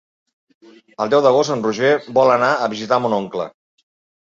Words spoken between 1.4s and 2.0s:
en Roger